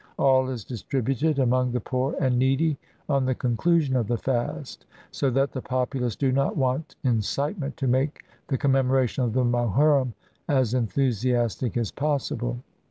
[0.17, 2.75] All is distributed among the poor and needy
[3.07, 7.85] on the conclusion of the fast; so that the populace do not want incitement to
[7.87, 10.13] make the com memoration of the Mohurrim
[10.47, 12.57] as enthusiastic as possible.